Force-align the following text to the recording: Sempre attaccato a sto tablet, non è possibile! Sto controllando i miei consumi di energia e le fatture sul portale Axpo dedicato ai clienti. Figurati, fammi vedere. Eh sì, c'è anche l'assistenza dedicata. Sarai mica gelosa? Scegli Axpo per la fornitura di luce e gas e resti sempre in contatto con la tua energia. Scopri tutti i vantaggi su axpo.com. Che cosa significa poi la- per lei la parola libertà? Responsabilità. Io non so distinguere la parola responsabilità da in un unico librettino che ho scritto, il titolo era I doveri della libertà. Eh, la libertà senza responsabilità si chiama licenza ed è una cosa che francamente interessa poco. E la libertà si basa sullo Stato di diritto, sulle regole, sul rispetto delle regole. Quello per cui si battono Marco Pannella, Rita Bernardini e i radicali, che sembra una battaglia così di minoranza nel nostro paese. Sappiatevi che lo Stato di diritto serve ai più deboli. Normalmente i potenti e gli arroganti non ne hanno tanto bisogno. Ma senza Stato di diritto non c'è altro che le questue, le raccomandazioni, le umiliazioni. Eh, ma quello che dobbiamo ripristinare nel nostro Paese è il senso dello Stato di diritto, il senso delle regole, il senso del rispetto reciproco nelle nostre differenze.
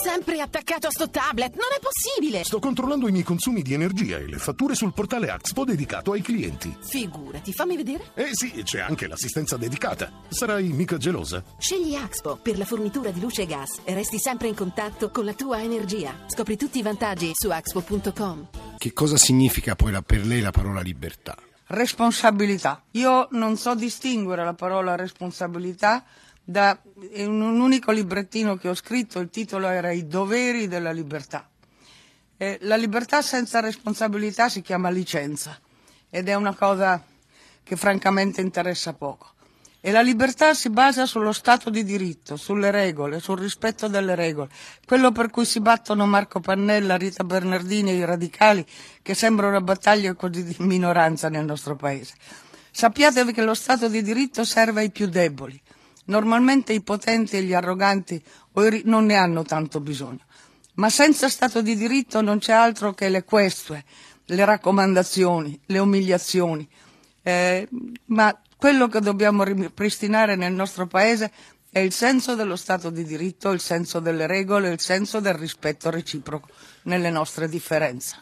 Sempre 0.00 0.40
attaccato 0.40 0.86
a 0.86 0.90
sto 0.90 1.10
tablet, 1.10 1.50
non 1.56 1.66
è 1.76 1.80
possibile! 1.80 2.44
Sto 2.44 2.60
controllando 2.60 3.08
i 3.08 3.10
miei 3.10 3.24
consumi 3.24 3.60
di 3.60 3.74
energia 3.74 4.18
e 4.18 4.28
le 4.28 4.38
fatture 4.38 4.76
sul 4.76 4.92
portale 4.94 5.30
Axpo 5.30 5.64
dedicato 5.64 6.12
ai 6.12 6.22
clienti. 6.22 6.72
Figurati, 6.80 7.52
fammi 7.52 7.74
vedere. 7.76 8.12
Eh 8.14 8.28
sì, 8.30 8.52
c'è 8.62 8.78
anche 8.78 9.08
l'assistenza 9.08 9.56
dedicata. 9.56 10.12
Sarai 10.28 10.68
mica 10.68 10.96
gelosa? 10.96 11.42
Scegli 11.58 11.96
Axpo 11.96 12.36
per 12.36 12.56
la 12.56 12.64
fornitura 12.64 13.10
di 13.10 13.18
luce 13.20 13.42
e 13.42 13.46
gas 13.46 13.80
e 13.82 13.92
resti 13.92 14.20
sempre 14.20 14.46
in 14.46 14.54
contatto 14.54 15.10
con 15.10 15.24
la 15.24 15.34
tua 15.34 15.60
energia. 15.60 16.14
Scopri 16.28 16.56
tutti 16.56 16.78
i 16.78 16.82
vantaggi 16.82 17.32
su 17.34 17.50
axpo.com. 17.50 18.46
Che 18.78 18.92
cosa 18.92 19.16
significa 19.16 19.74
poi 19.74 19.90
la- 19.90 20.02
per 20.02 20.24
lei 20.24 20.40
la 20.40 20.52
parola 20.52 20.82
libertà? 20.82 21.36
Responsabilità. 21.66 22.84
Io 22.92 23.26
non 23.32 23.56
so 23.56 23.74
distinguere 23.74 24.44
la 24.44 24.54
parola 24.54 24.94
responsabilità 24.94 26.04
da 26.50 26.76
in 27.12 27.40
un 27.40 27.60
unico 27.60 27.92
librettino 27.92 28.56
che 28.56 28.68
ho 28.68 28.74
scritto, 28.74 29.20
il 29.20 29.30
titolo 29.30 29.68
era 29.68 29.92
I 29.92 30.06
doveri 30.06 30.66
della 30.66 30.90
libertà. 30.90 31.48
Eh, 32.36 32.58
la 32.62 32.76
libertà 32.76 33.22
senza 33.22 33.60
responsabilità 33.60 34.48
si 34.48 34.60
chiama 34.60 34.90
licenza 34.90 35.58
ed 36.08 36.28
è 36.28 36.34
una 36.34 36.54
cosa 36.54 37.02
che 37.62 37.76
francamente 37.76 38.40
interessa 38.40 38.92
poco. 38.94 39.28
E 39.82 39.92
la 39.92 40.02
libertà 40.02 40.52
si 40.52 40.68
basa 40.68 41.06
sullo 41.06 41.32
Stato 41.32 41.70
di 41.70 41.84
diritto, 41.84 42.36
sulle 42.36 42.70
regole, 42.70 43.18
sul 43.20 43.38
rispetto 43.38 43.88
delle 43.88 44.14
regole. 44.14 44.50
Quello 44.84 45.10
per 45.10 45.30
cui 45.30 45.46
si 45.46 45.60
battono 45.60 46.04
Marco 46.06 46.40
Pannella, 46.40 46.96
Rita 46.96 47.24
Bernardini 47.24 47.90
e 47.90 47.94
i 47.94 48.04
radicali, 48.04 48.66
che 49.00 49.14
sembra 49.14 49.46
una 49.46 49.62
battaglia 49.62 50.12
così 50.14 50.44
di 50.44 50.56
minoranza 50.58 51.30
nel 51.30 51.46
nostro 51.46 51.76
paese. 51.76 52.14
Sappiatevi 52.72 53.32
che 53.32 53.42
lo 53.42 53.54
Stato 53.54 53.88
di 53.88 54.02
diritto 54.02 54.44
serve 54.44 54.80
ai 54.80 54.90
più 54.90 55.06
deboli. 55.08 55.60
Normalmente 56.10 56.72
i 56.72 56.82
potenti 56.82 57.36
e 57.36 57.42
gli 57.42 57.54
arroganti 57.54 58.20
non 58.84 59.06
ne 59.06 59.14
hanno 59.14 59.44
tanto 59.44 59.80
bisogno. 59.80 60.24
Ma 60.74 60.90
senza 60.90 61.28
Stato 61.28 61.62
di 61.62 61.76
diritto 61.76 62.20
non 62.20 62.38
c'è 62.38 62.52
altro 62.52 62.92
che 62.94 63.08
le 63.08 63.22
questue, 63.22 63.84
le 64.24 64.44
raccomandazioni, 64.44 65.58
le 65.66 65.78
umiliazioni. 65.78 66.68
Eh, 67.22 67.68
ma 68.06 68.36
quello 68.56 68.88
che 68.88 69.00
dobbiamo 69.00 69.44
ripristinare 69.44 70.34
nel 70.34 70.52
nostro 70.52 70.88
Paese 70.88 71.30
è 71.70 71.78
il 71.78 71.92
senso 71.92 72.34
dello 72.34 72.56
Stato 72.56 72.90
di 72.90 73.04
diritto, 73.04 73.50
il 73.50 73.60
senso 73.60 74.00
delle 74.00 74.26
regole, 74.26 74.72
il 74.72 74.80
senso 74.80 75.20
del 75.20 75.34
rispetto 75.34 75.90
reciproco 75.90 76.48
nelle 76.82 77.10
nostre 77.10 77.48
differenze. 77.48 78.16